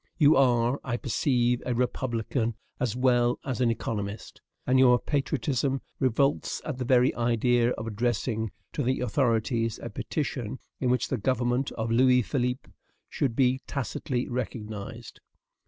[0.17, 6.59] You are, I perceive, a republican as well as an economist, and your patriotism revolts
[6.65, 11.71] at the very idea of addressing to the authorities a petition in which the government
[11.73, 12.71] of Louis Philippe
[13.09, 15.19] should be tacitly recognized.